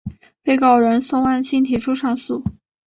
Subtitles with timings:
[0.41, 2.43] 被告人宋万新提出上诉。